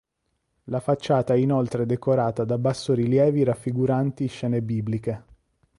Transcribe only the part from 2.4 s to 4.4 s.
da bassorilievi raffiguranti